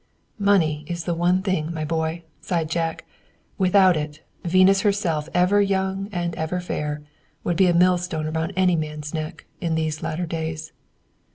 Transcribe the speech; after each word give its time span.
"Money 0.39 0.83
is 0.87 1.03
the 1.03 1.13
one 1.13 1.43
thing, 1.43 1.71
my 1.71 1.85
boy," 1.85 2.23
sighed 2.41 2.67
Jack. 2.71 3.05
"Without 3.59 3.95
it, 3.95 4.23
Venus 4.43 4.81
herself, 4.81 5.29
ever 5.31 5.61
young 5.61 6.09
and 6.11 6.33
ever 6.37 6.59
fair, 6.59 7.03
would 7.43 7.55
be 7.55 7.67
a 7.67 7.73
millstone 7.75 8.25
around 8.25 8.51
any 8.55 8.75
man's 8.75 9.13
neck, 9.13 9.45
in 9.61 9.75
these 9.75 10.01
later 10.01 10.25
days. 10.25 10.71